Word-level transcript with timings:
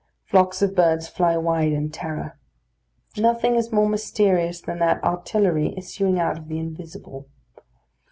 Flocks 0.25 0.63
of 0.63 0.73
birds 0.75 1.07
fly 1.07 1.37
wide 1.37 1.71
in 1.73 1.91
terror. 1.91 2.39
Nothing 3.17 3.53
is 3.53 3.71
more 3.71 3.87
mysterious 3.87 4.59
than 4.59 4.79
that 4.79 5.03
artillery 5.03 5.75
issuing 5.77 6.17
out 6.19 6.39
of 6.39 6.47
the 6.47 6.57
invisible. 6.57 7.27